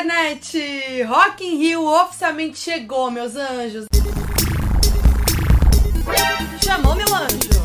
[0.00, 1.04] internet!
[1.06, 3.86] Rock in Rio oficialmente chegou, meus anjos.
[6.64, 7.59] Chamou, meu anjo?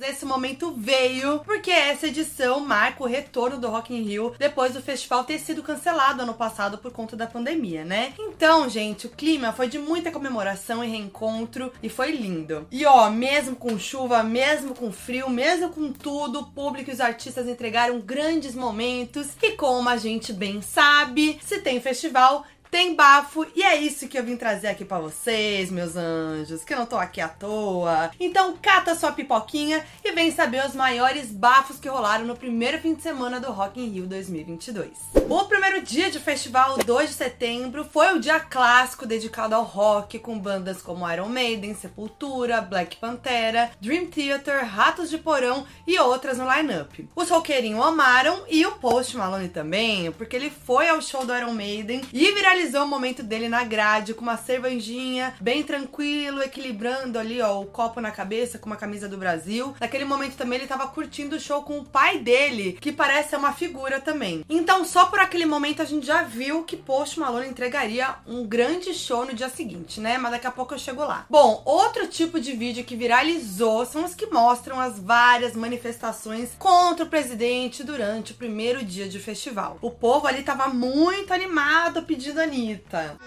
[0.00, 4.82] Esse momento veio porque essa edição marca o retorno do Rock in Rio depois do
[4.82, 8.12] festival ter sido cancelado ano passado por conta da pandemia, né?
[8.18, 12.66] Então, gente, o clima foi de muita comemoração e reencontro e foi lindo.
[12.70, 17.00] E ó, mesmo com chuva, mesmo com frio, mesmo com tudo, o público e os
[17.00, 23.46] artistas entregaram grandes momentos e como a gente bem sabe, se tem festival, tem bafo
[23.54, 26.86] e é isso que eu vim trazer aqui para vocês, meus anjos, que eu não
[26.86, 28.10] tô aqui à toa.
[28.20, 32.94] Então cata sua pipoquinha e vem saber os maiores bafos que rolaram no primeiro fim
[32.94, 34.90] de semana do Rock in Rio 2022.
[35.28, 40.18] O primeiro dia de festival, 2 de setembro, foi o dia clássico dedicado ao rock,
[40.18, 46.38] com bandas como Iron Maiden, Sepultura, Black Pantera, Dream Theater, Ratos de Porão e outras
[46.38, 47.08] no line-up.
[47.14, 51.52] Os roqueirinhos amaram e o Post Malone também, porque ele foi ao show do Iron
[51.52, 57.16] Maiden e viralizou finalizou o momento dele na grade com uma cervejinha, bem tranquilo, equilibrando
[57.16, 59.74] ali, ó, o copo na cabeça com uma camisa do Brasil.
[59.80, 63.36] Naquele momento também ele tava curtindo o show com o pai dele, que parece ser
[63.36, 64.44] uma figura também.
[64.48, 68.92] Então, só por aquele momento a gente já viu que Post Malone entregaria um grande
[68.92, 70.18] show no dia seguinte, né?
[70.18, 71.26] Mas daqui a pouco eu chego lá.
[71.30, 77.04] Bom, outro tipo de vídeo que viralizou são os que mostram as várias manifestações contra
[77.04, 79.78] o presidente durante o primeiro dia de festival.
[79.80, 83.18] O povo ali tava muito animado pedindo Anitta.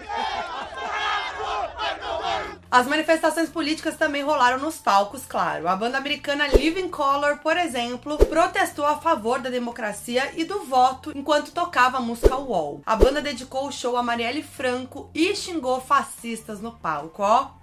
[2.70, 5.68] As manifestações políticas também rolaram nos palcos, claro.
[5.68, 11.12] A banda americana Living Color, por exemplo, protestou a favor da democracia e do voto
[11.14, 12.80] enquanto tocava a música Wall.
[12.84, 17.61] A banda dedicou o show a Marielle Franco e xingou fascistas no palco, ó.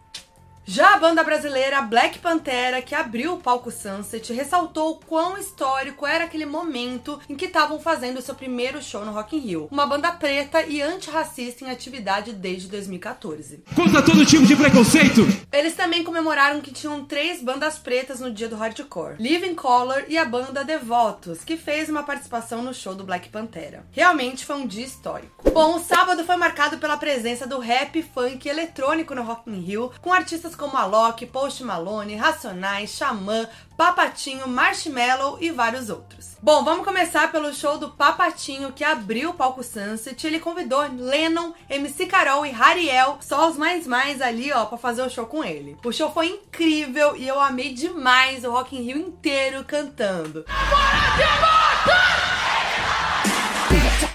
[0.71, 6.05] Já a banda brasileira Black Pantera, que abriu o palco Sunset, ressaltou o quão histórico
[6.05, 9.67] era aquele momento em que estavam fazendo seu primeiro show no Rock in Rio.
[9.71, 13.63] Uma banda preta e antirracista em atividade desde 2014.
[13.75, 15.21] Contra todo tipo de preconceito!
[15.52, 19.15] Eles também comemoraram que tinham três bandas pretas no dia do hardcore.
[19.17, 23.87] Living Color e a banda Devotos, que fez uma participação no show do Black Pantera.
[23.91, 25.49] Realmente foi um dia histórico.
[25.52, 29.61] Bom, o sábado foi marcado pela presença do rap, funk e eletrônico no Rock in
[29.61, 33.47] Rio, com artistas como Alok, Post Malone, Racionais, Xamã,
[33.77, 36.36] Papatinho, Marshmallow e vários outros.
[36.43, 40.27] Bom, vamos começar pelo show do Papatinho que abriu o palco Sunset.
[40.27, 45.02] Ele convidou Lennon, MC Carol e Hariel, só os mais mais ali, ó, para fazer
[45.02, 45.77] o show com ele.
[45.83, 50.45] O show foi incrível e eu amei demais o Rock in Rio inteiro cantando.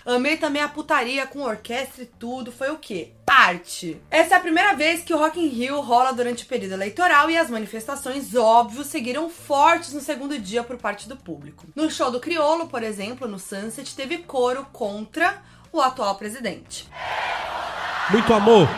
[0.06, 2.52] Amei também a putaria com orquestra e tudo.
[2.52, 3.12] Foi o quê?
[3.34, 4.00] Arte.
[4.10, 7.28] Essa é a primeira vez que o Rock in Rio rola durante o período eleitoral
[7.28, 11.66] e as manifestações, óbvio, seguiram fortes no segundo dia por parte do público.
[11.74, 16.88] No show do Criolo, por exemplo, no Sunset, teve coro contra o atual presidente.
[18.10, 18.68] Muito amor,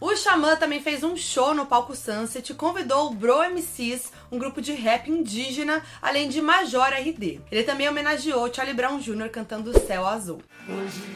[0.00, 4.38] o Xamã também fez um show no palco Sunset e convidou o Bro MCs, um
[4.38, 7.40] grupo de rap indígena, além de Major RD.
[7.50, 9.28] Ele também homenageou Charlie Brown Jr.
[9.30, 10.42] cantando Céu Azul.
[10.68, 11.14] Hoje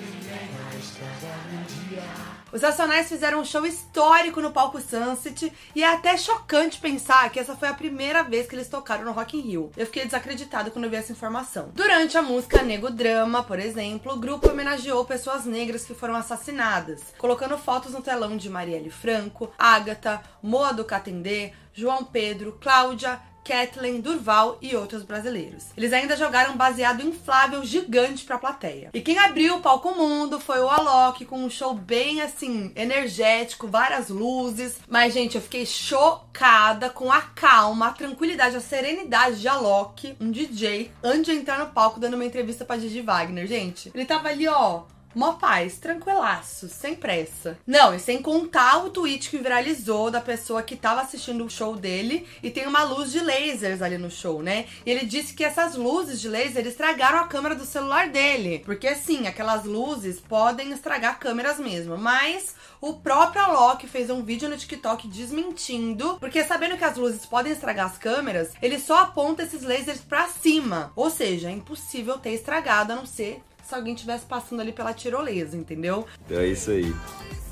[2.50, 7.38] os Racionais fizeram um show histórico no palco Sunset e é até chocante pensar que
[7.38, 9.70] essa foi a primeira vez que eles tocaram no Rock in Rio.
[9.76, 11.70] Eu fiquei desacreditado quando vi essa informação.
[11.74, 17.02] Durante a música Nego Drama, por exemplo, o grupo homenageou pessoas negras que foram assassinadas,
[17.18, 24.02] colocando fotos no telão de Marielle Franco, Agatha, Moa do Catendê, João Pedro, Cláudia, Kathleen,
[24.02, 25.68] Durval e outros brasileiros.
[25.74, 28.90] Eles ainda jogaram baseado inflável gigante pra plateia.
[28.92, 33.66] E quem abriu o palco mundo foi o Alok, com um show bem assim, energético,
[33.66, 34.78] várias luzes.
[34.86, 40.30] Mas, gente, eu fiquei chocada com a calma, a tranquilidade, a serenidade de Alok, um
[40.30, 43.90] DJ, antes de entrar no palco dando uma entrevista pra Gigi Wagner, gente.
[43.94, 44.82] Ele tava ali, ó,
[45.14, 47.58] Mó paz, tranquilaço, sem pressa.
[47.66, 51.74] Não, e sem contar o tweet que viralizou da pessoa que tava assistindo o show
[51.74, 54.66] dele e tem uma luz de lasers ali no show, né?
[54.84, 58.62] E ele disse que essas luzes de laser estragaram a câmera do celular dele.
[58.64, 61.96] Porque assim, aquelas luzes podem estragar câmeras mesmo.
[61.96, 67.26] Mas o próprio Alok fez um vídeo no TikTok desmentindo, porque sabendo que as luzes
[67.26, 70.92] podem estragar as câmeras, ele só aponta esses lasers para cima.
[70.94, 74.94] Ou seja, é impossível ter estragado a não ser se alguém tivesse passando ali pela
[74.94, 76.06] tirolesa, entendeu?
[76.30, 76.90] É isso aí.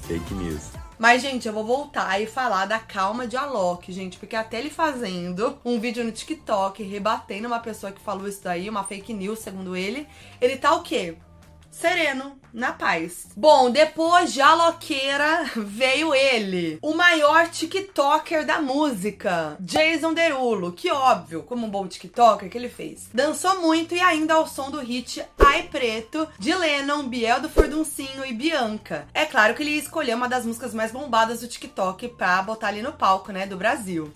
[0.06, 0.70] Fake news.
[0.98, 4.70] Mas, gente, eu vou voltar e falar da calma de Alok, gente, porque até ele
[4.70, 9.40] fazendo um vídeo no TikTok rebatendo uma pessoa que falou isso daí, uma fake news,
[9.40, 10.08] segundo ele,
[10.40, 11.18] ele tá o quê?
[11.76, 13.26] sereno, na paz.
[13.36, 21.42] Bom, depois de Aloqueira, veio ele, o maior TikToker da música, Jason Derulo, que óbvio,
[21.42, 23.08] como um bom TikToker que ele fez.
[23.12, 28.24] Dançou muito e ainda ao som do hit Ai Preto, de Lennon, Biel do Furduncinho
[28.24, 29.06] e Bianca.
[29.12, 32.68] É claro que ele ia escolher uma das músicas mais bombadas do TikTok pra botar
[32.68, 34.10] ali no palco, né, do Brasil.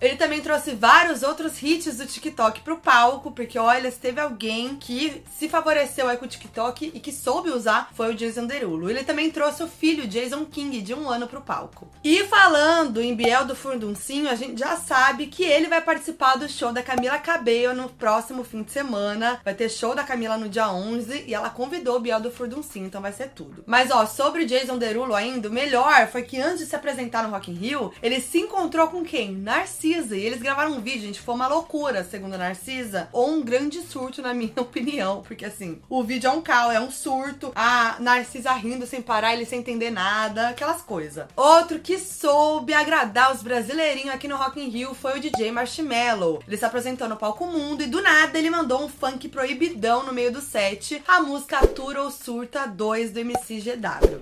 [0.00, 4.76] Ele também trouxe vários outros hits do TikTok pro palco, porque olha, se teve alguém
[4.76, 8.88] que se favoreceu aí com o TikTok e que soube usar, foi o Jason Derulo.
[8.88, 11.88] Ele também trouxe o filho Jason King, de um ano, pro palco.
[12.04, 16.48] E falando em Biel do Furduncinho, a gente já sabe que ele vai participar do
[16.48, 19.40] show da Camila Cabello no próximo fim de semana.
[19.44, 22.86] Vai ter show da Camila no dia 11 e ela convidou o Biel do Furduncinho,
[22.86, 23.64] então vai ser tudo.
[23.66, 27.24] Mas ó, sobre o Jason Derulo ainda, o melhor foi que antes de se apresentar
[27.24, 29.32] no Rock in Rio, ele se encontrou com quem?
[29.32, 30.16] Narcisa.
[30.16, 33.80] E eles gravaram um vídeo, gente, foi uma loucura, segundo a Narcisa, ou um grande
[33.82, 35.22] surto, na minha opinião.
[35.26, 39.34] Porque assim, o vídeo é um caos, é um surto, a Narcisa rindo sem parar,
[39.34, 41.26] ele sem entender nada, aquelas coisas.
[41.36, 46.42] Outro que soube agradar os brasileirinhos aqui no Rock in Rio foi o DJ Marshmello.
[46.46, 50.12] Ele se apresentou no palco mundo e do nada ele mandou um funk proibidão no
[50.12, 54.20] meio do set, a música Atura ou Surta 2 do MC GW.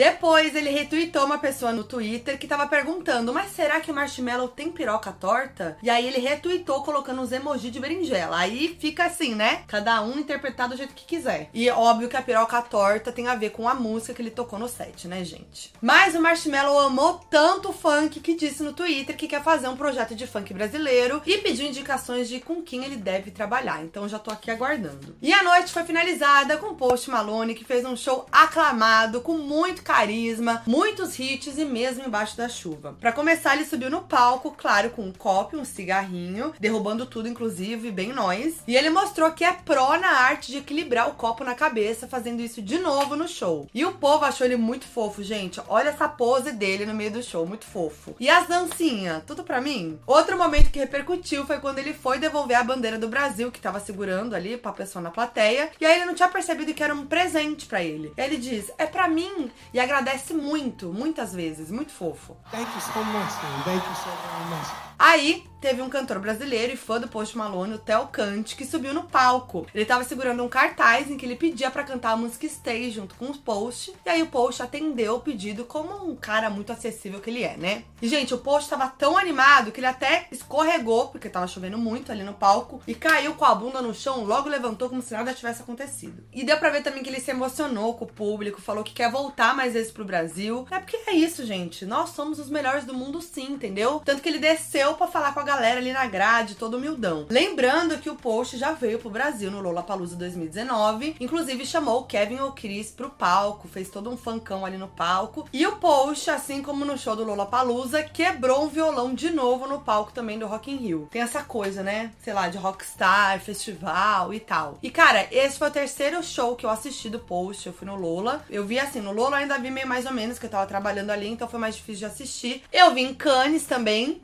[0.00, 4.48] Depois ele retweetou uma pessoa no Twitter que tava perguntando: Mas será que o Marshmallow
[4.48, 5.76] tem piroca torta?
[5.82, 8.38] E aí ele retweetou colocando uns emojis de berinjela.
[8.38, 9.64] Aí fica assim, né?
[9.66, 11.50] Cada um interpretar do jeito que quiser.
[11.52, 14.58] E óbvio que a piroca torta tem a ver com a música que ele tocou
[14.58, 15.72] no set, né, gente?
[15.80, 19.76] Mas o Marshmallow amou tanto o funk que disse no Twitter que quer fazer um
[19.76, 23.82] projeto de funk brasileiro e pediu indicações de com quem ele deve trabalhar.
[23.82, 25.16] Então já tô aqui aguardando.
[25.20, 29.82] E a noite foi finalizada com Post Malone, que fez um show aclamado, com muito
[29.82, 32.96] carisma, muitos hits e mesmo embaixo da chuva.
[33.00, 37.90] Para começar, ele subiu no palco, claro, com um copo, um cigarrinho, derrubando tudo, inclusive,
[37.90, 38.60] bem nós.
[38.66, 42.40] E ele mostrou que é pró na arte de equilibrar o copo na cabeça, fazendo
[42.40, 43.68] isso de novo no show.
[43.72, 45.60] E o povo achou ele muito fofo, gente.
[45.68, 48.14] Olha essa pose dele no meio do show, muito fofo.
[48.18, 49.98] E as dancinhas, tudo para mim.
[50.06, 53.80] Outro momento que repercutiu foi quando ele foi devolver a bandeira do Brasil, que tava
[53.80, 55.70] segurando ali pra pessoa na plateia.
[55.80, 58.12] E aí ele não tinha percebido que era um presente para ele.
[58.16, 59.50] Ele diz: É para mim.
[59.72, 62.36] E agradece muito, muitas vezes, muito fofo.
[62.50, 63.62] Thank you so much, man.
[63.64, 64.10] Thank you so
[64.48, 64.89] much.
[65.00, 68.94] Aí teve um cantor brasileiro e fã do Post Malone, o Theo Kant, que subiu
[68.94, 69.66] no palco.
[69.74, 73.14] Ele tava segurando um cartaz em que ele pedia para cantar a música Stay junto
[73.14, 77.20] com os Post, e aí o Post atendeu o pedido como um cara muito acessível
[77.20, 77.84] que ele é, né?
[78.00, 82.10] E gente, o Post tava tão animado que ele até escorregou, porque tava chovendo muito
[82.12, 85.34] ali no palco, e caiu com a bunda no chão, logo levantou como se nada
[85.34, 86.24] tivesse acontecido.
[86.32, 89.10] E deu pra ver também que ele se emocionou com o público, falou que quer
[89.10, 90.66] voltar mais vezes pro Brasil.
[90.70, 91.84] É porque é isso, gente.
[91.84, 94.00] Nós somos os melhores do mundo sim, entendeu?
[94.04, 97.26] Tanto que ele desceu para falar com a galera ali na grade, todo humildão.
[97.30, 102.40] Lembrando que o Post já veio pro Brasil no Lollapalooza 2019, inclusive chamou o Kevin
[102.40, 105.48] O'Chris pro palco, fez todo um funkão ali no palco.
[105.52, 109.80] E o Post, assim como no show do Lollapalooza, quebrou um violão de novo no
[109.80, 111.08] palco também do Rock in Rio.
[111.10, 112.12] Tem essa coisa, né?
[112.22, 114.78] Sei lá, de rockstar, festival e tal.
[114.82, 117.96] E cara, esse foi o terceiro show que eu assisti do Post, eu fui no
[117.96, 118.44] Lola.
[118.48, 121.10] Eu vi assim, no Lola ainda vi meio mais ou menos, que eu tava trabalhando
[121.10, 122.62] ali, então foi mais difícil de assistir.
[122.72, 124.20] Eu vi em Cannes também,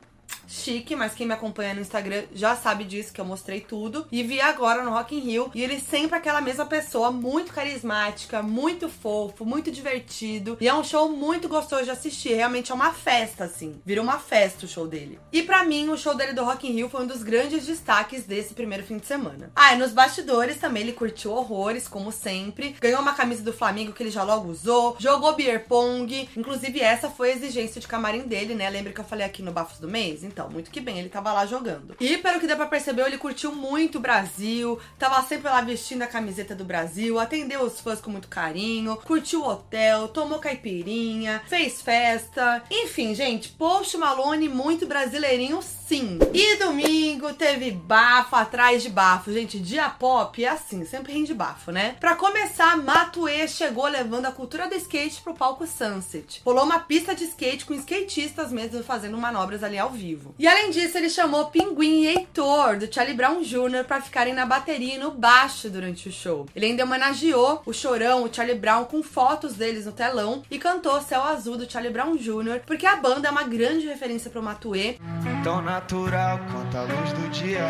[0.47, 4.07] chique, mas quem me acompanha no Instagram já sabe disso, que eu mostrei tudo.
[4.11, 5.51] E vi agora no Rock in Rio.
[5.53, 10.57] E ele sempre aquela mesma pessoa, muito carismática, muito fofo, muito divertido.
[10.59, 12.33] E é um show muito gostoso de assistir.
[12.33, 13.79] Realmente é uma festa, assim.
[13.85, 15.19] Vira uma festa o show dele.
[15.31, 18.23] E para mim, o show dele do Rock in Rio foi um dos grandes destaques
[18.23, 19.51] desse primeiro fim de semana.
[19.55, 22.75] Ah, e nos bastidores também ele curtiu horrores, como sempre.
[22.79, 24.95] Ganhou uma camisa do Flamengo que ele já logo usou.
[24.99, 26.29] Jogou beer pong.
[26.35, 28.69] Inclusive, essa foi a exigência de camarim dele, né?
[28.69, 30.23] Lembra que eu falei aqui no Bafos do Mês?
[30.37, 31.95] Então, muito que bem, ele tava lá jogando.
[31.99, 36.03] E pelo que deu pra perceber, ele curtiu muito o Brasil, tava sempre lá vestindo
[36.03, 41.41] a camiseta do Brasil, atendeu os fãs com muito carinho, curtiu o hotel, tomou caipirinha,
[41.47, 42.61] fez festa.
[42.69, 46.19] Enfim, gente, Post Malone muito brasileirinho sim.
[46.33, 49.31] E domingo teve bafo atrás de bafo.
[49.31, 51.95] Gente, dia pop é assim, sempre rende bafo, né?
[51.99, 56.41] Pra começar, Matue chegou levando a cultura do skate pro palco Sunset.
[56.45, 60.35] Rolou uma pista de skate com skatistas mesmo fazendo manobras ali ao vivo.
[60.37, 64.45] E além disso, ele chamou Pinguim e Heitor, do Charlie Brown Jr., pra ficarem na
[64.45, 66.45] bateria e no baixo durante o show.
[66.55, 71.01] Ele ainda homenageou o Chorão, o Charlie Brown, com fotos deles no telão e cantou
[71.01, 74.99] Céu Azul do Charlie Brown Jr., porque a banda é uma grande referência pro Matue.
[75.43, 77.63] Tão natural quanto a luz do dia.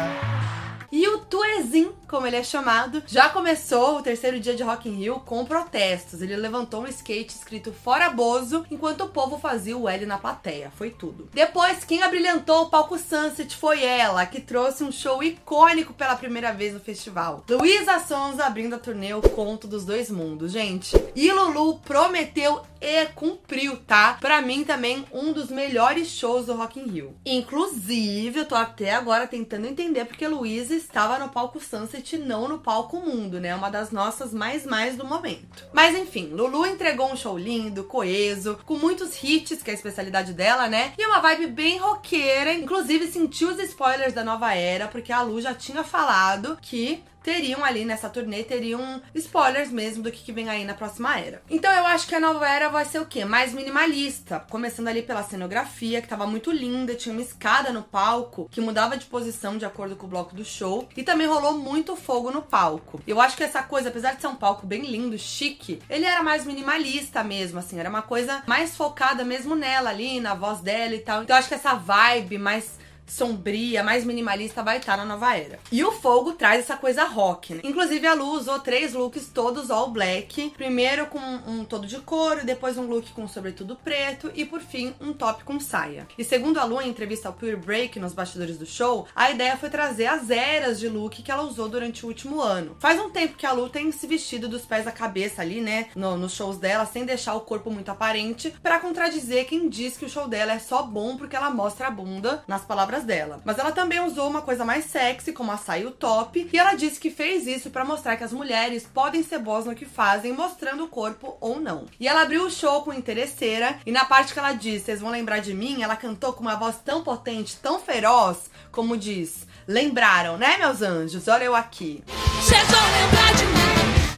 [0.89, 4.93] E o Tuezin, como ele é chamado, já começou o terceiro dia de Rock in
[4.93, 6.21] Rio com protestos.
[6.21, 10.71] Ele levantou um skate escrito Fora Bozo, enquanto o povo fazia o L na plateia.
[10.77, 11.27] Foi tudo.
[11.33, 16.53] Depois, quem abrilhantou o palco Sunset foi ela, que trouxe um show icônico pela primeira
[16.53, 17.43] vez no festival.
[17.49, 20.95] Luísa Sonza abrindo a turnê O Conto dos Dois Mundos, gente.
[21.13, 24.17] E Lulu prometeu e cumpriu, tá?
[24.19, 27.15] Pra mim também um dos melhores shows do Rock in Rio.
[27.25, 32.48] Inclusive, eu tô até agora tentando entender porque Luísa estava no palco Sunset e não
[32.48, 33.55] no palco Mundo, né?
[33.55, 35.65] Uma das nossas mais mais do momento.
[35.74, 40.34] Mas enfim, Lulu entregou um show lindo, coeso, com muitos hits, que é a especialidade
[40.34, 40.93] dela, né?
[40.98, 42.53] E uma vibe bem roqueira.
[42.53, 47.62] Inclusive, sentiu os spoilers da nova era, porque a Lu já tinha falado que teriam
[47.62, 51.41] ali nessa turnê, teriam spoilers mesmo do que, que vem aí na próxima era.
[51.50, 53.25] Então eu acho que a nova era vai ser o quê?
[53.25, 54.39] Mais minimalista.
[54.50, 58.96] Começando ali pela cenografia, que tava muito linda, tinha uma escada no palco que mudava
[58.96, 60.88] de posição de acordo com o bloco do show.
[60.96, 63.01] E também rolou muito fogo no palco.
[63.05, 66.24] Eu acho que essa coisa, apesar de ser um palco bem lindo, chique, ele era
[66.24, 70.96] mais minimalista mesmo, assim, era uma coisa mais focada mesmo nela ali, na voz dela
[70.96, 71.24] e tal.
[71.24, 75.59] Então eu acho que essa vibe mais sombria, mais minimalista vai estar na nova era.
[75.71, 77.61] E o fogo traz essa coisa rock, né?
[77.63, 80.51] Inclusive a Lu usou três looks todos all black.
[80.51, 84.93] Primeiro com um todo de couro, depois um look com sobretudo preto e por fim
[84.99, 86.07] um top com saia.
[86.17, 89.57] E segundo a Lu em entrevista ao Pure Break nos bastidores do show, a ideia
[89.57, 92.75] foi trazer as eras de look que ela usou durante o último ano.
[92.79, 95.87] Faz um tempo que a Lu tem se vestido dos pés à cabeça ali, né,
[95.95, 100.05] no, nos shows dela, sem deixar o corpo muito aparente, para contradizer quem diz que
[100.05, 103.42] o show dela é só bom porque ela mostra a bunda, nas palavras dela.
[103.44, 106.74] Mas ela também usou uma coisa mais sexy, como a saia o top, e ela
[106.74, 110.34] disse que fez isso para mostrar que as mulheres podem ser boas no que fazem,
[110.34, 111.86] mostrando o corpo ou não.
[112.00, 115.12] E ela abriu o show com interesseira, e na parte que ela disse, vocês vão
[115.12, 120.38] lembrar de mim, ela cantou com uma voz tão potente, tão feroz, como diz, lembraram,
[120.38, 121.27] né, meus anjos?
[121.27, 122.04] Olha eu aqui.
[122.42, 123.66] Vocês vão lembrar de mim.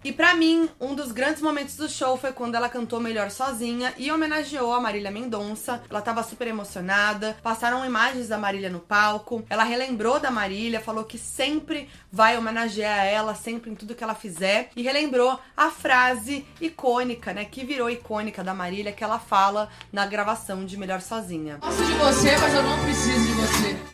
[0.03, 3.93] E para mim, um dos grandes momentos do show foi quando ela cantou Melhor Sozinha
[3.97, 5.81] e homenageou a Marília Mendonça.
[5.89, 9.43] Ela tava super emocionada, passaram imagens da Marília no palco.
[9.49, 14.15] Ela relembrou da Marília, falou que sempre vai homenagear ela, sempre em tudo que ela
[14.15, 14.69] fizer.
[14.75, 20.05] E relembrou a frase icônica, né, que virou icônica da Marília, que ela fala na
[20.05, 21.57] gravação de Melhor Sozinha.
[21.57, 23.28] Gosto de você, mas eu não preciso.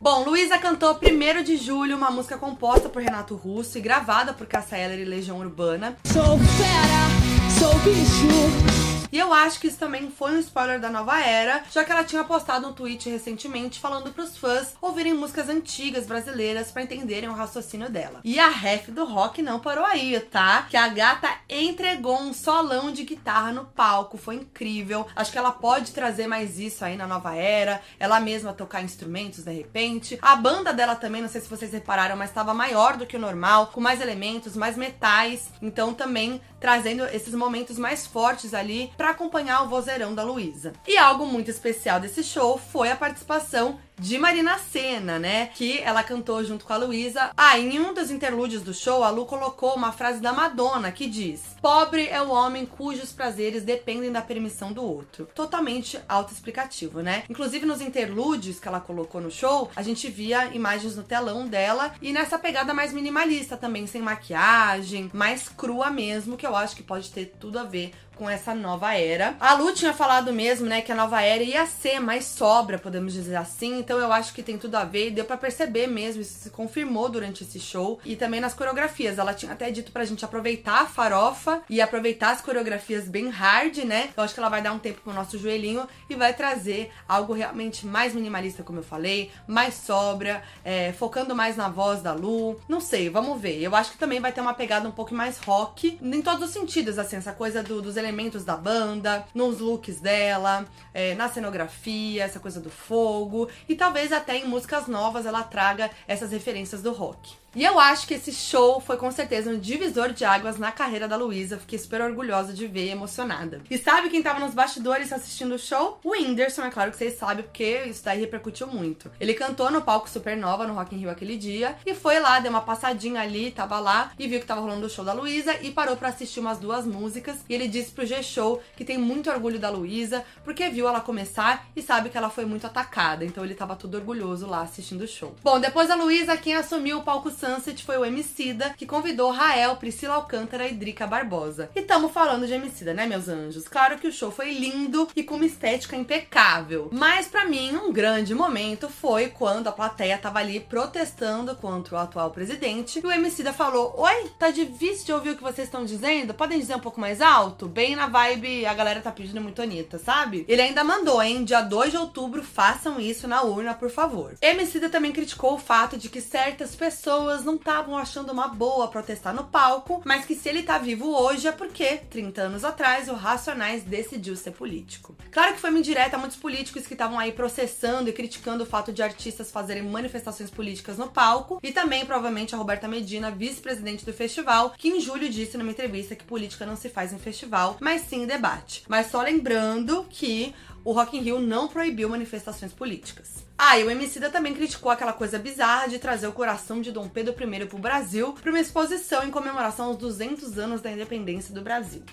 [0.05, 4.45] Bom, Luísa cantou 1 de julho, uma música composta por Renato Russo e gravada por
[4.45, 5.97] Cássia Eller e Legião Urbana.
[6.05, 8.94] Sou fera, sou bicho.
[9.11, 12.03] E eu acho que isso também foi um spoiler da nova era, já que ela
[12.03, 17.33] tinha postado um tweet recentemente falando pros fãs ouvirem músicas antigas brasileiras para entenderem o
[17.33, 18.21] raciocínio dela.
[18.23, 20.67] E a ref do rock não parou aí, tá?
[20.69, 25.07] Que a gata entregou um solão de guitarra no palco, foi incrível.
[25.15, 29.43] Acho que ela pode trazer mais isso aí na nova era, ela mesma tocar instrumentos
[29.43, 30.17] de repente.
[30.21, 33.19] A banda dela também, não sei se vocês repararam, mas estava maior do que o
[33.19, 39.11] normal, com mais elementos, mais metais, então também trazendo esses momentos mais fortes ali para
[39.11, 40.73] acompanhar o vozeirão da Luísa.
[40.87, 45.47] E algo muito especial desse show foi a participação de Marina Senna, né?
[45.47, 47.31] Que ela cantou junto com a Luísa.
[47.35, 51.07] Ah, em um dos interlúdios do show, a Lu colocou uma frase da Madonna que
[51.07, 55.27] diz: Pobre é o homem cujos prazeres dependem da permissão do outro.
[55.33, 57.23] Totalmente autoexplicativo, né?
[57.29, 61.93] Inclusive nos interlúdios que ela colocou no show, a gente via imagens no telão dela
[62.01, 66.83] e nessa pegada mais minimalista também, sem maquiagem, mais crua mesmo, que eu acho que
[66.83, 69.35] pode ter tudo a ver com essa nova era.
[69.39, 73.13] A Lu tinha falado mesmo, né, que a nova era ia ser mais sobra, podemos
[73.13, 73.79] dizer assim.
[73.79, 76.49] Então eu acho que tem tudo a ver e deu para perceber mesmo, isso se
[76.49, 79.17] confirmou durante esse show e também nas coreografias.
[79.17, 83.77] Ela tinha até dito pra gente aproveitar a farofa e aproveitar as coreografias bem hard,
[83.79, 84.09] né?
[84.15, 87.33] Eu acho que ela vai dar um tempo pro nosso joelhinho e vai trazer algo
[87.33, 92.59] realmente mais minimalista, como eu falei, mais sobra, é, focando mais na voz da Lu.
[92.67, 93.61] Não sei, vamos ver.
[93.61, 96.53] Eu acho que também vai ter uma pegada um pouco mais rock, em todos os
[96.53, 102.23] sentidos, assim, essa coisa do, dos elementos da banda, nos looks dela, é, na cenografia,
[102.23, 106.91] essa coisa do fogo e talvez até em músicas novas ela traga essas referências do
[106.91, 107.33] rock.
[107.55, 111.07] E eu acho que esse show foi com certeza um divisor de águas na carreira
[111.07, 111.57] da Luísa.
[111.57, 113.61] Fiquei super orgulhosa de ver e emocionada.
[113.71, 115.97] E sabe quem tava nos bastidores assistindo o show?
[116.03, 119.09] O Whindersson, é claro que vocês sabem, porque isso daí repercutiu muito.
[119.21, 122.51] Ele cantou no palco Supernova no Rock in Rio aquele dia e foi lá, deu
[122.51, 125.71] uma passadinha ali, tava lá e viu que tava rolando o show da Luísa e
[125.71, 127.37] parou para assistir umas duas músicas.
[127.47, 131.67] E ele disse pro G-Show que tem muito orgulho da Luísa, porque viu ela começar
[131.73, 133.23] e sabe que ela foi muito atacada.
[133.23, 135.33] Então ele tava todo orgulhoso lá assistindo o show.
[135.41, 139.75] Bom, depois da Luísa, quem assumiu o palco Sunset foi o Emicida que convidou Rael,
[139.75, 141.69] Priscila Alcântara e Drica Barbosa.
[141.75, 143.67] E tamo falando de Emicida, né, meus anjos?
[143.67, 146.89] Claro que o show foi lindo e com uma estética impecável.
[146.91, 151.99] Mas para mim, um grande momento foi quando a plateia tava ali protestando contra o
[151.99, 155.85] atual presidente e o Emicida falou: Oi, tá difícil de ouvir o que vocês estão
[155.85, 156.33] dizendo?
[156.33, 157.67] Podem dizer um pouco mais alto?
[157.67, 160.45] Bem na vibe, a galera tá pedindo muito Anitta, sabe?
[160.47, 161.43] Ele ainda mandou, hein?
[161.43, 164.33] Dia 2 de outubro, façam isso na urna, por favor.
[164.41, 169.33] Emicida também criticou o fato de que certas pessoas não estavam achando uma boa protestar
[169.33, 173.13] no palco, mas que se ele tá vivo hoje é porque, 30 anos atrás, o
[173.13, 175.15] Racionais decidiu ser político.
[175.31, 178.67] Claro que foi uma indireta a muitos políticos que estavam aí processando e criticando o
[178.67, 184.05] fato de artistas fazerem manifestações políticas no palco, e também, provavelmente, a Roberta Medina, vice-presidente
[184.05, 187.77] do festival, que em julho disse numa entrevista que política não se faz em festival,
[187.79, 188.83] mas sim em debate.
[188.87, 190.53] Mas só lembrando que
[190.85, 193.43] o Rock in Rio não proibiu manifestações políticas.
[193.57, 197.09] Ah, e o Emicida também criticou aquela coisa bizarra de trazer o coração de Dom
[197.09, 201.61] Pedro I pro Brasil para uma exposição em comemoração aos 200 anos da independência do
[201.61, 202.03] Brasil.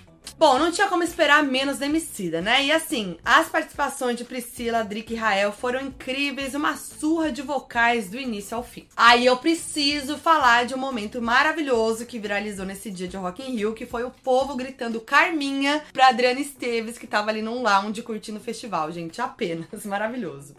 [0.45, 2.65] Bom, não tinha como esperar menos da Emicida, né?
[2.65, 8.09] E assim, as participações de Priscila, Drick e Rael foram incríveis, uma surra de vocais
[8.09, 8.85] do início ao fim.
[8.93, 13.55] Aí eu preciso falar de um momento maravilhoso que viralizou nesse dia de Rock in
[13.55, 18.01] Rio, que foi o povo gritando Carminha pra Adriana Esteves, que tava ali num lounge
[18.01, 20.55] curtindo o festival, gente, apenas maravilhoso.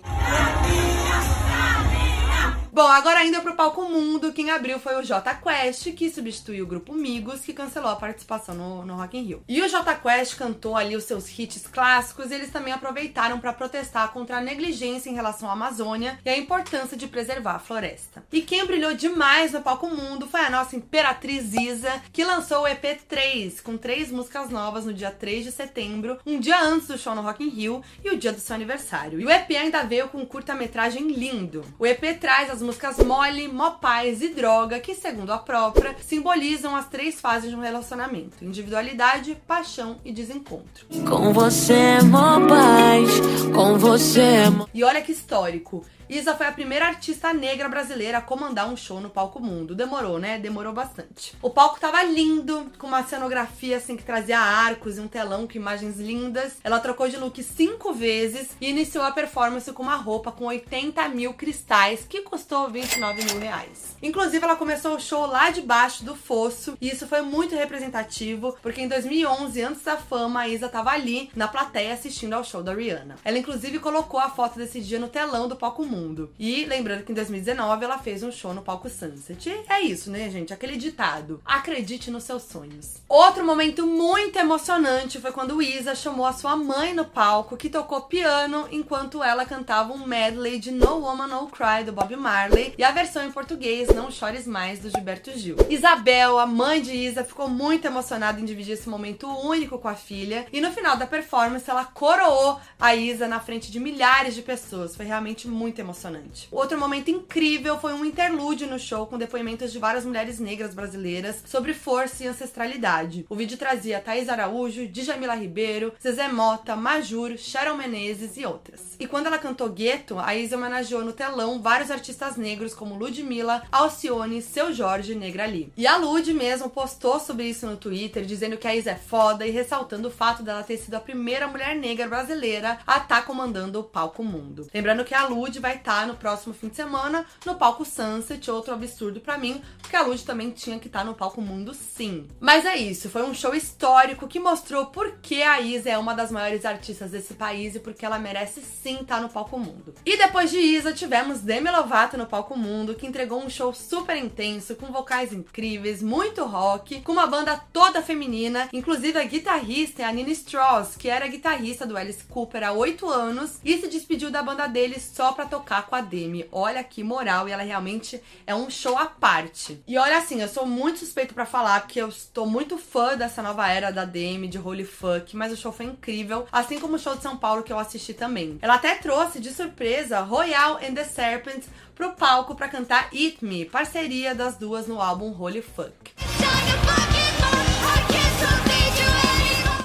[2.75, 6.67] Bom, agora indo pro palco mundo, quem abriu foi o J Quest, que substituiu o
[6.67, 9.45] grupo Migos, que cancelou a participação no, no Rock in Rio.
[9.49, 13.53] E o J Quest cantou ali os seus hits clássicos e eles também aproveitaram para
[13.53, 18.25] protestar contra a negligência em relação à Amazônia e a importância de preservar a floresta.
[18.33, 22.67] E quem brilhou demais no palco mundo foi a nossa imperatriz Isa, que lançou o
[22.67, 26.99] EP 3, com três músicas novas no dia 3 de setembro, um dia antes do
[26.99, 29.21] show no Rock in Rio e o dia do seu aniversário.
[29.21, 31.65] E o EP ainda veio com um curta-metragem lindo.
[31.79, 36.75] O EP traz as músicas Mole, Mó Paz e Droga, que, segundo a própria, simbolizam
[36.75, 40.87] as três fases de um relacionamento: individualidade, paixão e desencontro.
[41.09, 43.11] Com você, mó paz,
[43.55, 44.67] com você, mó...
[44.73, 45.85] E olha que histórico.
[46.09, 49.75] Isa foi a primeira artista negra brasileira a comandar um show no palco mundo.
[49.75, 50.39] Demorou, né?
[50.39, 51.35] Demorou bastante.
[51.41, 55.57] O palco tava lindo, com uma cenografia assim que trazia arcos e um telão com
[55.57, 56.59] imagens lindas.
[56.63, 61.09] Ela trocou de look cinco vezes e iniciou a performance com uma roupa com 80
[61.09, 63.97] mil cristais que custou 29 mil reais.
[64.03, 68.81] Inclusive, ela começou o show lá debaixo do fosso e isso foi muito representativo porque
[68.81, 72.75] em 2011, antes da fama, a Isa tava ali na plateia assistindo ao show da
[72.75, 73.17] Rihanna.
[73.25, 76.31] Ela inclusive colocou a foto desse dia no telão do palco mundo mundo.
[76.39, 79.49] E lembrando que em 2019 ela fez um show no palco Sunset.
[79.49, 80.53] E é isso, né, gente?
[80.53, 83.03] Aquele ditado: acredite nos seus sonhos.
[83.09, 88.03] Outro momento muito emocionante foi quando Isa chamou a sua mãe no palco, que tocou
[88.03, 92.44] piano enquanto ela cantava um medley de No Woman No Cry do Bob Marley
[92.77, 95.57] e a versão em português Não Chores Mais do Gilberto Gil.
[95.71, 99.95] Isabel, a mãe de Isa, ficou muito emocionada em dividir esse momento único com a
[99.95, 104.43] filha e no final da performance ela coroou a Isa na frente de milhares de
[104.43, 104.95] pessoas.
[104.95, 106.47] Foi realmente muito emocionante.
[106.53, 111.43] Outro momento incrível foi um interlúdio no show com depoimentos de várias mulheres negras brasileiras
[111.47, 113.25] sobre força e ancestralidade.
[113.31, 118.97] O vídeo trazia Thaís Araújo, Djamila Ribeiro, Zezé Mota, Majur, Sharon Menezes e outras.
[119.01, 123.63] E quando ela cantou Gueto, a Isa homenageou no telão vários artistas negros como Ludmilla,
[123.71, 125.73] Alcione, Seu Jorge e Negra Lee.
[125.77, 129.47] E a Lud mesmo postou sobre isso no Twitter, dizendo que a Isa é foda
[129.47, 133.23] e ressaltando o fato dela ter sido a primeira mulher negra brasileira a estar tá
[133.23, 134.69] comandando o palco mundo.
[134.73, 138.51] Lembrando que a Lud vai estar tá no próximo fim de semana no palco Sunset,
[138.51, 141.75] outro absurdo para mim, porque a Lud também tinha que estar tá no palco mundo
[141.75, 142.29] sim.
[142.41, 146.15] Mas é isso, foi um show histórico que mostrou por que a Isa é uma
[146.15, 149.95] das maiores artistas desse país e porque ela merece sim estar no palco mundo.
[150.05, 154.17] E depois de Isa, tivemos Demi Lovato no palco mundo, que entregou um show super
[154.17, 160.05] intenso, com vocais incríveis, muito rock, com uma banda toda feminina, inclusive a guitarrista é
[160.05, 164.31] a Nina Strauss, que era guitarrista do Alice Cooper há oito anos e se despediu
[164.31, 166.47] da banda dele só pra tocar com a Demi.
[166.51, 169.83] Olha que moral, e ela realmente é um show à parte.
[169.87, 173.43] E olha assim, eu sou muito suspeito para falar, porque eu estou muito fã dessa
[173.43, 176.99] nova era da Demi, de Holy Fuck, mas o show foi incrível, assim como o
[176.99, 178.59] show de São Paulo que eu assisti também.
[178.61, 183.65] Ela até trouxe de surpresa Royal and the Serpent pro palco para cantar Eat Me,
[183.65, 186.13] parceria das duas no álbum Holy Fuck.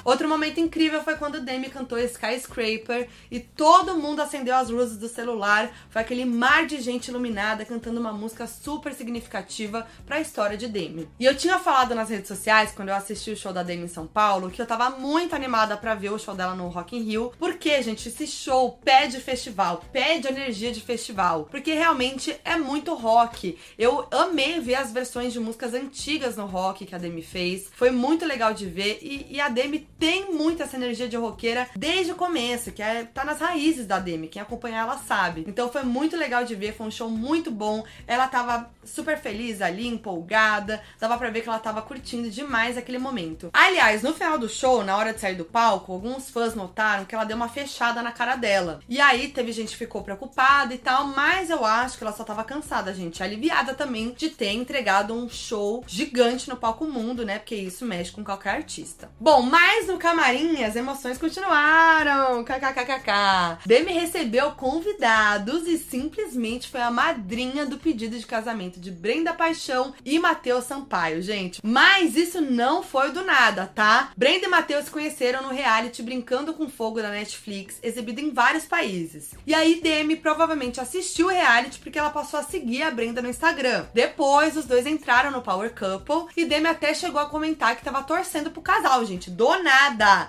[0.10, 5.08] Outro momento incrível foi quando Demi cantou Skyscraper e todo mundo acendeu as luzes do
[5.08, 5.70] celular.
[5.92, 10.68] Foi aquele mar de gente iluminada cantando uma música super significativa para a história de
[10.68, 11.08] Demi.
[11.20, 13.88] E eu tinha falado nas redes sociais quando eu assisti o show da Demi em
[13.88, 17.04] São Paulo que eu tava muito animada para ver o show dela no Rock in
[17.04, 22.96] Rio, porque, gente, esse show pede festival, pede energia de festival, porque realmente é muito
[22.96, 23.56] rock.
[23.78, 27.70] Eu amei ver as versões de músicas antigas no rock que a Demi fez.
[27.76, 31.68] Foi muito legal de ver e, e a Demi tem muito essa energia de roqueira
[31.76, 34.28] desde o começo, que é, tá nas raízes da Demi.
[34.28, 35.44] Quem acompanha ela sabe.
[35.48, 37.84] Então foi muito legal de ver, foi um show muito bom.
[38.08, 40.82] Ela tava super feliz ali, empolgada.
[41.00, 43.50] Dava pra ver que ela tava curtindo demais aquele momento.
[43.54, 47.14] Aliás, no final do show, na hora de sair do palco, alguns fãs notaram que
[47.14, 48.80] ela deu uma fechada na cara dela.
[48.88, 52.24] E aí teve gente que ficou preocupada e tal, mas eu acho que ela só
[52.24, 53.22] tava cansada, gente.
[53.22, 57.40] Aliviada também de ter entregado um show gigante no palco mundo, né?
[57.40, 59.12] Porque isso mexe com qualquer artista.
[59.20, 62.44] Bom, mas no camarim as emoções continuaram.
[62.44, 63.60] KKKKK.
[63.66, 69.94] Demi recebeu convidados e simplesmente foi a madrinha do pedido de casamento de Brenda Paixão
[70.06, 71.60] e Matheus Sampaio, gente.
[71.64, 74.12] Mas isso não foi do nada, tá?
[74.16, 78.66] Brenda e Matheus se conheceram no reality Brincando com Fogo da Netflix, exibido em vários
[78.66, 79.32] países.
[79.46, 83.30] E aí Demi provavelmente assistiu o reality porque ela passou a seguir a Brenda no
[83.30, 83.88] Instagram.
[83.94, 88.04] Depois os dois entraram no Power Couple e Demi até chegou a comentar que tava
[88.04, 89.32] torcendo pro casal, gente.
[89.32, 89.79] Do nada!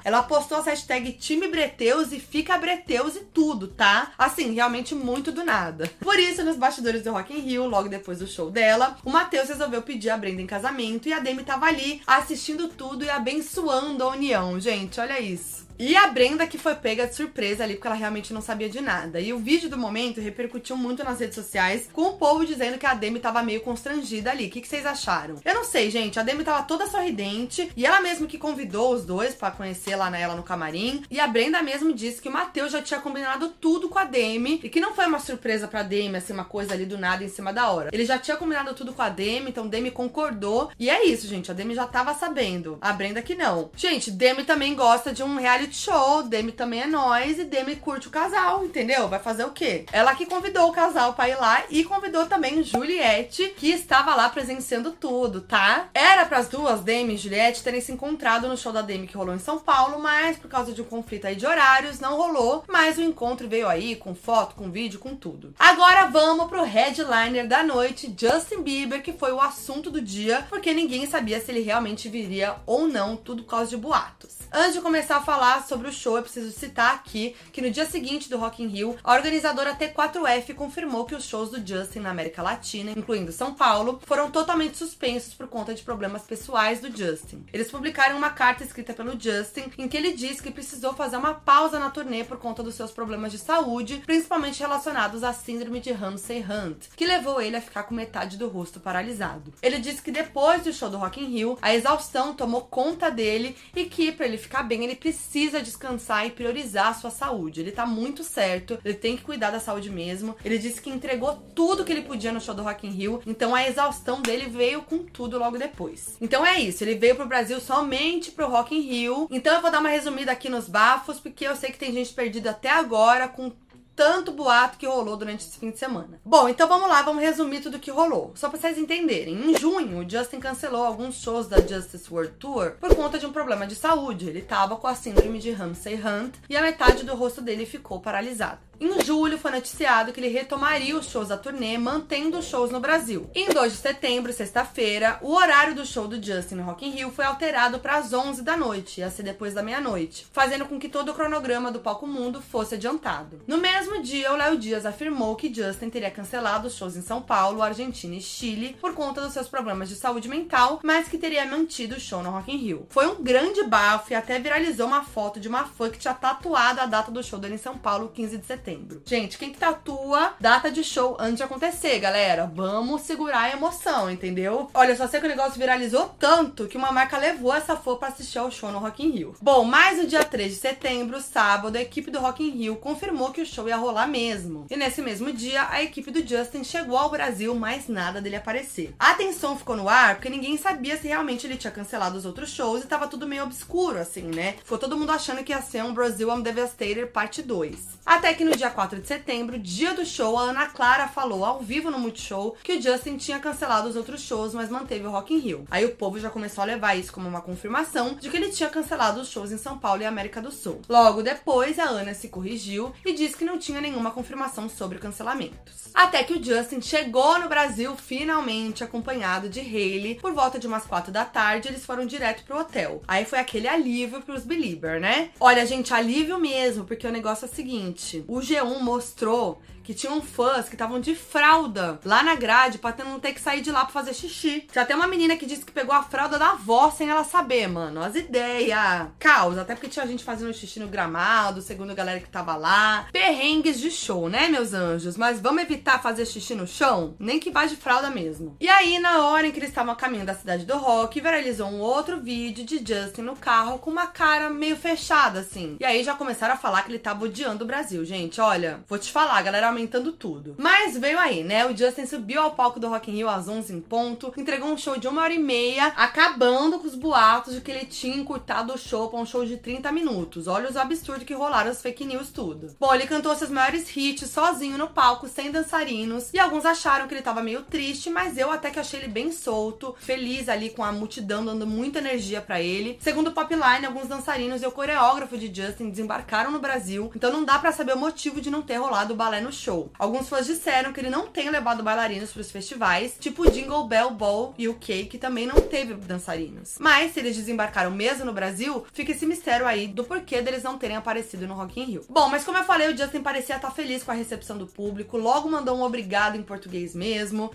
[0.04, 4.12] Ela postou as hashtag time Breteus e fica Breteus e tudo, tá?
[4.16, 5.90] Assim, realmente muito do nada.
[6.00, 9.48] Por isso, nos bastidores do Rock in Rio, logo depois do show dela, o Matheus
[9.48, 14.04] resolveu pedir a Brenda em casamento e a Demi tava ali assistindo tudo e abençoando
[14.04, 14.60] a união.
[14.60, 15.69] Gente, olha isso.
[15.82, 18.82] E a Brenda que foi pega de surpresa ali, porque ela realmente não sabia de
[18.82, 19.18] nada.
[19.18, 22.84] E o vídeo do momento repercutiu muito nas redes sociais, com o povo dizendo que
[22.84, 24.48] a Demi tava meio constrangida ali.
[24.48, 25.36] O que, que vocês acharam?
[25.42, 26.20] Eu não sei, gente.
[26.20, 30.10] A Demi tava toda sorridente, e ela mesmo que convidou os dois para conhecer lá
[30.10, 31.02] nela no camarim.
[31.10, 34.60] E a Brenda mesmo disse que o Matheus já tinha combinado tudo com a Demi,
[34.62, 37.28] e que não foi uma surpresa pra Demi, assim, uma coisa ali do nada em
[37.28, 37.88] cima da hora.
[37.90, 40.70] Ele já tinha combinado tudo com a Demi, então Demi concordou.
[40.78, 41.50] E é isso, gente.
[41.50, 42.76] A Demi já tava sabendo.
[42.82, 43.70] A Brenda que não.
[43.74, 48.08] Gente, Demi também gosta de um reality show, Demi também é nós e Demi curte
[48.08, 49.08] o casal, entendeu?
[49.08, 49.84] Vai fazer o quê?
[49.92, 54.28] Ela que convidou o casal pra ir lá e convidou também Juliette, que estava lá
[54.28, 55.88] presenciando tudo, tá?
[55.94, 59.34] Era pras duas, Demi e Juliette, terem se encontrado no show da Demi que rolou
[59.34, 62.64] em São Paulo, mas por causa de um conflito aí de horários, não rolou.
[62.68, 65.54] Mas o encontro veio aí com foto, com vídeo, com tudo.
[65.58, 70.72] Agora vamos pro headliner da noite, Justin Bieber, que foi o assunto do dia, porque
[70.72, 74.40] ninguém sabia se ele realmente viria ou não, tudo por causa de boatos.
[74.52, 77.86] Antes de começar a falar sobre o show, eu preciso citar aqui que no dia
[77.86, 82.10] seguinte do Rock in Rio, a organizadora T4F confirmou que os shows do Justin na
[82.10, 87.44] América Latina, incluindo São Paulo, foram totalmente suspensos por conta de problemas pessoais do Justin.
[87.52, 91.34] Eles publicaram uma carta escrita pelo Justin em que ele diz que precisou fazer uma
[91.34, 95.92] pausa na turnê por conta dos seus problemas de saúde, principalmente relacionados à síndrome de
[95.92, 99.52] Ramsay Hunt, que levou ele a ficar com metade do rosto paralisado.
[99.62, 103.56] Ele disse que depois do show do Rock in Rio, a exaustão tomou conta dele
[103.74, 107.60] e que para ele ficar bem, ele precisa descansar e priorizar a sua saúde.
[107.60, 110.36] Ele tá muito certo, ele tem que cuidar da saúde mesmo.
[110.44, 113.54] Ele disse que entregou tudo que ele podia no show do Rock in Rio, então
[113.54, 116.16] a exaustão dele veio com tudo logo depois.
[116.20, 119.28] Então é isso, ele veio pro Brasil somente pro Rock in Rio.
[119.30, 122.12] Então eu vou dar uma resumida aqui nos bafos, porque eu sei que tem gente
[122.12, 123.52] perdida até agora com
[124.00, 126.18] tanto boato que rolou durante esse fim de semana.
[126.24, 128.32] Bom, então vamos lá, vamos resumir tudo que rolou.
[128.34, 129.50] Só pra vocês entenderem.
[129.50, 133.32] Em junho, o Justin cancelou alguns shows da Justice World Tour por conta de um
[133.32, 134.26] problema de saúde.
[134.26, 138.00] Ele tava com a síndrome de Ramsay Hunt e a metade do rosto dele ficou
[138.00, 138.69] paralisada.
[138.82, 142.80] Em julho, foi noticiado que ele retomaria os shows da turnê, mantendo os shows no
[142.80, 143.28] Brasil.
[143.34, 147.10] Em 2 de setembro, sexta-feira, o horário do show do Justin no Rock in Rio
[147.10, 150.88] foi alterado para as 11 da noite, ia ser depois da meia-noite, fazendo com que
[150.88, 153.42] todo o cronograma do Palco Mundo fosse adiantado.
[153.46, 157.20] No mesmo dia, o Léo Dias afirmou que Justin teria cancelado os shows em São
[157.20, 161.44] Paulo, Argentina e Chile por conta dos seus problemas de saúde mental, mas que teria
[161.44, 162.86] mantido o show no Rock in Rio.
[162.88, 166.80] Foi um grande bafo e até viralizou uma foto de uma fã que tinha tatuado
[166.80, 169.02] a data do show dele em São Paulo, 15 de setembro setembro.
[169.04, 172.50] Gente, quem que tatua data de show antes de acontecer, galera?
[172.54, 174.70] Vamos segurar a emoção, entendeu?
[174.72, 178.08] Olha, só sei que o negócio viralizou tanto que uma marca levou essa fã pra
[178.08, 179.34] assistir ao show no Rock in Rio.
[179.40, 183.32] Bom, mas no dia 3 de setembro, sábado, a equipe do Rock in Rio confirmou
[183.32, 184.66] que o show ia rolar mesmo.
[184.70, 188.94] E nesse mesmo dia, a equipe do Justin chegou ao Brasil, mas nada dele aparecer.
[188.98, 192.50] A atenção ficou no ar porque ninguém sabia se realmente ele tinha cancelado os outros
[192.50, 194.54] shows e tava tudo meio obscuro, assim, né?
[194.62, 198.00] Ficou todo mundo achando que ia ser um Brasil I'm Devastator parte 2.
[198.04, 201.60] Até que no dia 4 de setembro, dia do show, a Ana Clara falou ao
[201.60, 205.32] vivo no Multishow que o Justin tinha cancelado os outros shows, mas manteve o Rock
[205.32, 205.64] in Rio.
[205.70, 208.68] Aí o povo já começou a levar isso como uma confirmação de que ele tinha
[208.68, 210.82] cancelado os shows em São Paulo e América do Sul.
[210.90, 215.88] Logo depois, a Ana se corrigiu e disse que não tinha nenhuma confirmação sobre cancelamentos.
[215.94, 220.16] Até que o Justin chegou no Brasil finalmente acompanhado de Hailey.
[220.16, 223.02] Por volta de umas quatro da tarde, eles foram direto pro hotel.
[223.08, 225.30] Aí foi aquele alívio pros Belieber, né?
[225.40, 229.58] Olha, gente, alívio mesmo, porque o negócio é o seguinte: o G1 mostrou
[229.90, 233.60] que tinham fãs que estavam de fralda lá na grade pra não ter que sair
[233.60, 234.68] de lá pra fazer xixi.
[234.72, 237.66] Já tem uma menina que disse que pegou a fralda da avó sem ela saber,
[237.66, 238.00] mano.
[238.00, 239.08] As ideias.
[239.18, 239.58] Caos.
[239.58, 243.08] Até porque tinha gente fazendo xixi no gramado, segundo a galera que tava lá.
[243.10, 245.16] Perrengues de show, né, meus anjos?
[245.16, 247.16] Mas vamos evitar fazer xixi no chão?
[247.18, 248.56] Nem que vá de fralda mesmo.
[248.60, 251.66] E aí, na hora em que eles estavam a caminho da cidade do rock, viralizou
[251.66, 255.76] um outro vídeo de Justin no carro com uma cara meio fechada, assim.
[255.80, 258.04] E aí já começaram a falar que ele tava odiando o Brasil.
[258.04, 260.54] Gente, olha, vou te falar, galera aumentando tudo.
[260.58, 261.66] Mas veio aí, né?
[261.66, 264.76] O Justin subiu ao palco do Rock in Rio às 11 em ponto, entregou um
[264.76, 268.72] show de uma hora e meia, acabando com os boatos de que ele tinha encurtado
[268.72, 270.46] o show pra um show de 30 minutos.
[270.46, 272.74] Olha os absurdos que rolaram os fake news tudo.
[272.78, 277.14] Bom, ele cantou seus maiores hits sozinho no palco, sem dançarinos, e alguns acharam que
[277.14, 280.84] ele tava meio triste, mas eu até que achei ele bem solto, feliz ali com
[280.84, 282.98] a multidão dando muita energia para ele.
[283.00, 287.44] Segundo o Popline, alguns dançarinos e o coreógrafo de Justin desembarcaram no Brasil, então não
[287.44, 289.90] dá para saber o motivo de não ter rolado o balé no show.
[289.98, 293.86] Alguns fãs disseram que ele não tem levado bailarinos para os festivais, tipo o Jingle
[293.86, 296.76] Bell Ball UK, que também não teve dançarinos.
[296.78, 300.78] Mas se eles desembarcaram mesmo no Brasil, fica esse mistério aí do porquê deles não
[300.78, 302.04] terem aparecido no Rock in Rio.
[302.08, 305.16] Bom, mas como eu falei, o Justin parecia estar feliz com a recepção do público,
[305.16, 307.50] logo mandou um obrigado em português mesmo.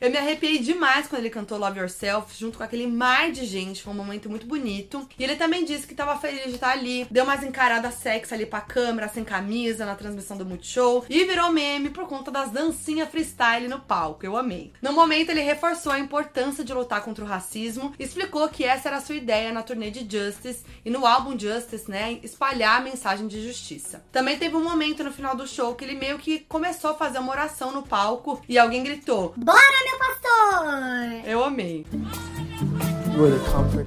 [0.00, 3.82] Eu me arrepiei demais quando ele cantou Love Yourself, junto com aquele mar de gente.
[3.82, 5.06] Foi um momento muito bonito.
[5.18, 7.06] E ele também disse que tava feliz de estar ali.
[7.10, 11.04] Deu umas encaradas sexy ali pra câmera, sem camisa, na transmissão do Multishow.
[11.06, 14.24] E virou meme por conta das dancinhas freestyle no palco.
[14.24, 14.72] Eu amei.
[14.80, 17.92] No momento, ele reforçou a importância de lutar contra o racismo.
[17.98, 21.90] Explicou que essa era a sua ideia na turnê de Justice e no álbum Justice,
[21.90, 22.18] né?
[22.22, 24.02] Espalhar a mensagem de justiça.
[24.10, 27.18] Também teve um momento no final do show que ele meio que começou a fazer
[27.18, 31.22] uma oração no palco e alguém gritou: Bora, meu pastor!
[31.26, 31.84] Eu amei.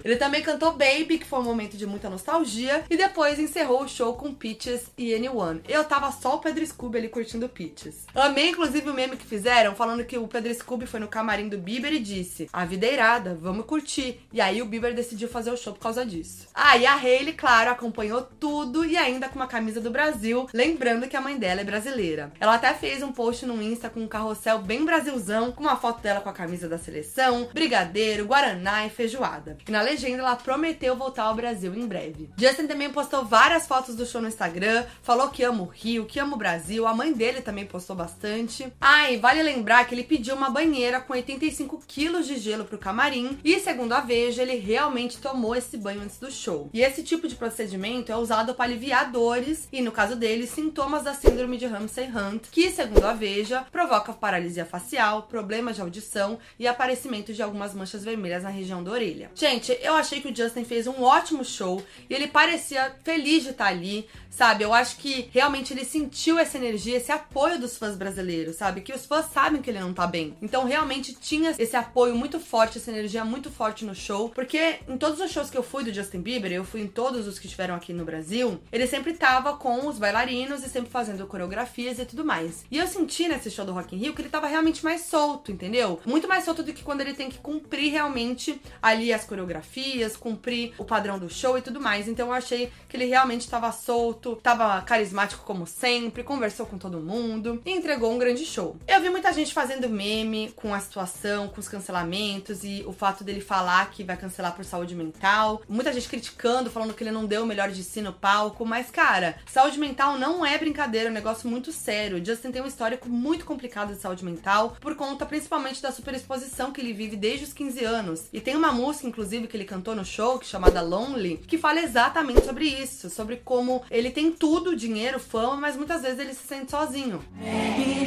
[0.03, 3.87] Ele também cantou Baby, que foi um momento de muita nostalgia, e depois encerrou o
[3.87, 5.61] show com Peaches e Anyone.
[5.67, 8.05] Eu tava só o Pedro Scooby ali curtindo Peaches.
[8.13, 11.57] Amei, inclusive, o meme que fizeram, falando que o Pedro Scooby foi no camarim do
[11.57, 14.19] Bieber e disse: A vida é irada, vamos curtir.
[14.31, 16.47] E aí o Bieber decidiu fazer o show por causa disso.
[16.53, 21.07] Ah, e a Hailey, claro, acompanhou tudo e ainda com uma camisa do Brasil, lembrando
[21.07, 22.31] que a mãe dela é brasileira.
[22.39, 26.01] Ela até fez um post no Insta com um carrossel bem brasilzão, com uma foto
[26.01, 29.57] dela com a camisa da seleção, brigadeiro, guaraná e feijoada.
[29.67, 32.29] E na legenda ela prometeu voltar ao Brasil em breve.
[32.37, 36.19] Justin também postou várias fotos do show no Instagram, falou que ama o Rio, que
[36.19, 38.71] ama o Brasil, a mãe dele também postou bastante.
[38.81, 42.77] Ah, e vale lembrar que ele pediu uma banheira com 85 quilos de gelo pro
[42.77, 46.69] camarim e, segundo a Veja, ele realmente tomou esse banho antes do show.
[46.73, 51.03] E esse tipo de procedimento é usado para aliviar dores e, no caso dele, sintomas
[51.03, 56.39] da síndrome de Ramsay Hunt, que, segundo a Veja, provoca paralisia facial, problemas de audição
[56.59, 59.02] e aparecimento de algumas manchas vermelhas na região da orelha.
[59.35, 63.49] Gente, eu achei que o Justin fez um ótimo show e ele parecia feliz de
[63.49, 64.63] estar ali, sabe?
[64.63, 68.81] Eu acho que realmente ele sentiu essa energia, esse apoio dos fãs brasileiros, sabe?
[68.81, 70.35] Que os fãs sabem que ele não tá bem.
[70.41, 74.97] Então realmente tinha esse apoio muito forte, essa energia muito forte no show, porque em
[74.97, 77.45] todos os shows que eu fui do Justin Bieber, eu fui em todos os que
[77.45, 82.05] estiveram aqui no Brasil, ele sempre tava com os bailarinos e sempre fazendo coreografias e
[82.05, 82.65] tudo mais.
[82.71, 85.51] E eu senti nesse show do Rock in Rio que ele tava realmente mais solto,
[85.51, 85.99] entendeu?
[86.05, 88.59] Muito mais solto do que quando ele tem que cumprir realmente
[88.93, 92.07] ali as coreografias, cumprir o padrão do show e tudo mais.
[92.07, 96.99] Então eu achei que ele realmente estava solto, estava carismático como sempre, conversou com todo
[96.99, 98.77] mundo e entregou um grande show.
[98.87, 103.23] Eu vi muita gente fazendo meme com a situação, com os cancelamentos e o fato
[103.23, 105.61] dele falar que vai cancelar por saúde mental.
[105.67, 108.89] Muita gente criticando, falando que ele não deu o melhor de si no palco, mas
[108.89, 112.23] cara, saúde mental não é brincadeira, é um negócio muito sério.
[112.23, 116.79] Justin tem um histórico muito complicado de saúde mental por conta principalmente da superexposição que
[116.79, 118.25] ele vive desde os 15 anos.
[118.31, 122.43] E tem uma música inclusive, que ele cantou no show, chamada Lonely, que fala exatamente
[122.45, 126.71] sobre isso, sobre como ele tem tudo, dinheiro, fama, mas muitas vezes ele se sente
[126.71, 127.23] sozinho.
[127.41, 128.05] E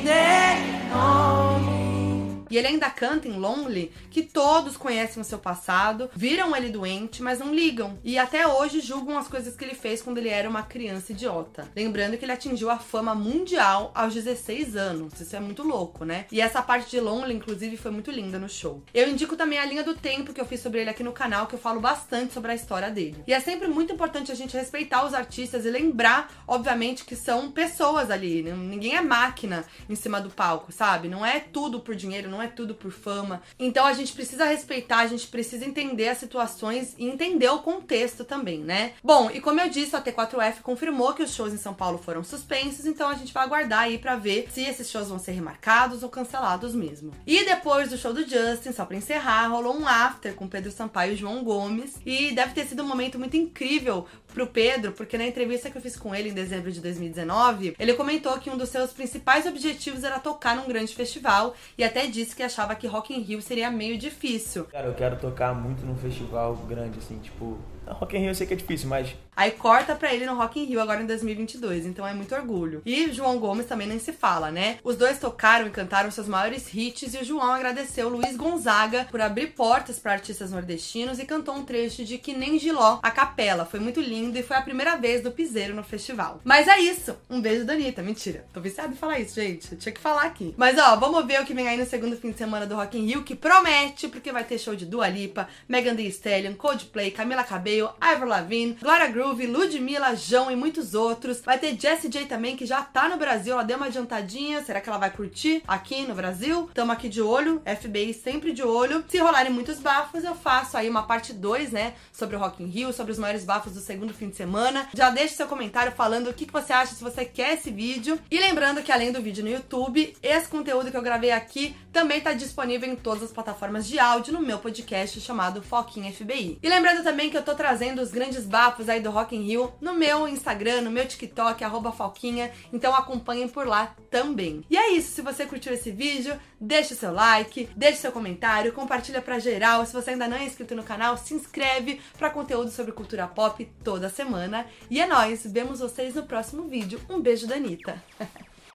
[2.51, 7.23] E ele ainda canta em Lonely que todos conhecem o seu passado, viram ele doente,
[7.23, 7.99] mas não ligam.
[8.05, 11.69] E até hoje julgam as coisas que ele fez quando ele era uma criança idiota.
[11.75, 15.21] Lembrando que ele atingiu a fama mundial aos 16 anos.
[15.21, 16.27] Isso é muito louco, né?
[16.31, 18.83] E essa parte de Lonely, inclusive, foi muito linda no show.
[18.95, 21.47] Eu indico também a linha do tempo que eu fiz sobre ele aqui no canal,
[21.47, 23.23] que eu falo bastante sobre a história dele.
[23.27, 27.51] E é sempre muito importante a gente respeitar os artistas e lembrar, obviamente, que são
[27.51, 28.43] pessoas ali.
[28.43, 31.09] Ninguém é máquina em cima do palco, sabe?
[31.09, 33.43] Não é tudo por dinheiro, não é tudo por fama.
[33.59, 38.25] Então a gente precisa respeitar, a gente precisa entender as situações e entender o contexto
[38.25, 38.93] também, né?
[39.03, 42.23] Bom, e como eu disse, a T4F confirmou que os shows em São Paulo foram
[42.23, 46.03] suspensos, então a gente vai aguardar aí pra ver se esses shows vão ser remarcados
[46.03, 47.13] ou cancelados mesmo.
[47.27, 51.15] E depois do show do Justin, só pra encerrar, rolou um after com Pedro Sampaio
[51.15, 51.95] e João Gomes.
[52.05, 55.81] E deve ter sido um momento muito incrível pro Pedro, porque na entrevista que eu
[55.81, 60.05] fiz com ele em dezembro de 2019, ele comentou que um dos seus principais objetivos
[60.05, 63.71] era tocar num grande festival e até disse que achava que Rock in Rio seria
[63.71, 64.65] meio difícil.
[64.65, 67.59] Cara, eu quero tocar muito num festival grande, assim, tipo.
[67.87, 70.59] Rock in Rio eu sei que é difícil, mas Aí corta pra ele no Rock
[70.59, 72.81] in Rio agora em 2022, então é muito orgulho.
[72.87, 74.79] E João Gomes também nem se fala, né?
[74.83, 79.21] Os dois tocaram e cantaram seus maiores hits e o João agradeceu Luiz Gonzaga por
[79.21, 83.67] abrir portas para artistas nordestinos e cantou um trecho de Que Nem Giló, a capela.
[83.67, 86.41] Foi muito lindo e foi a primeira vez do Piseiro no festival.
[86.43, 87.15] Mas é isso.
[87.29, 88.03] Um beijo da Anitta.
[88.03, 88.47] Mentira.
[88.55, 89.71] Tô viciada em falar isso, gente.
[89.71, 90.55] Eu tinha que falar aqui.
[90.57, 92.99] Mas ó, vamos ver o que vem aí no segundo fim de semana do Rock
[92.99, 97.11] in Rio, que promete, porque vai ter show de Dua Lipa, Megan Thee Stallion, Coldplay,
[97.11, 101.41] Camila Cabello, Ivor Lavigne, Gloria Groove, Ludmilla, João e muitos outros.
[101.41, 103.53] Vai ter Jessie J também, que já tá no Brasil.
[103.53, 104.63] Ela deu uma adiantadinha.
[104.65, 106.71] Será que ela vai curtir aqui no Brasil?
[106.73, 107.63] Tamo aqui de olho.
[107.65, 109.05] FBI sempre de olho.
[109.09, 111.95] Se rolarem muitos bafos, eu faço aí uma parte 2, né?
[112.13, 114.89] Sobre o Rock in Rio, sobre os maiores bafos do segundo fim de semana.
[114.95, 118.19] Já deixe seu comentário falando o que, que você acha, se você quer esse vídeo.
[118.31, 122.21] E lembrando que além do vídeo no YouTube, esse conteúdo que eu gravei aqui também
[122.21, 126.59] tá disponível em todas as plataformas de áudio no meu podcast chamado Foquinha FBI.
[126.63, 129.73] E lembrando também que eu tô trazendo os grandes bafos aí do Rock in Rio
[129.81, 131.65] no meu Instagram, no meu TikTok,
[131.97, 132.53] Falquinha.
[132.73, 134.65] Então acompanhem por lá também.
[134.71, 138.73] E é isso, se você curtiu esse vídeo, deixa o seu like, deixa seu comentário,
[138.73, 139.85] compartilha pra geral.
[139.85, 143.69] Se você ainda não é inscrito no canal, se inscreve pra conteúdo sobre cultura pop
[143.83, 144.65] toda semana.
[144.89, 147.01] E é nóis, vemos vocês no próximo vídeo.
[147.11, 148.01] Um beijo da Anitta.